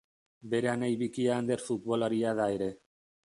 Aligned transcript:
Bere 0.53 0.71
anai 0.71 0.89
bikia 1.01 1.35
Ander 1.41 1.63
futbolaria 1.67 2.35
da 2.39 2.51
ere. 2.57 2.73